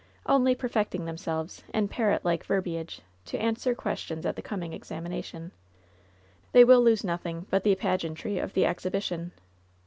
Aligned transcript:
Only 0.25 0.55
perfecting 0.55 1.05
them 1.05 1.15
selves, 1.15 1.63
in 1.75 1.87
parrot 1.87 2.25
like 2.25 2.43
verbiage, 2.43 3.01
to 3.25 3.37
answer 3.37 3.75
questions 3.75 4.25
at 4.25 4.29
LOVE'S 4.29 4.35
BITTEREST 4.37 4.49
CUE 4.49 4.53
in 4.55 4.59
the 4.59 4.65
coming; 4.65 4.73
examination. 4.73 5.51
They 6.53 6.63
will 6.63 6.81
lose 6.81 7.03
nothing 7.03 7.45
but 7.51 7.63
the 7.63 7.75
pageantry 7.75 8.39
of 8.39 8.53
the 8.53 8.65
exhibition. 8.65 9.31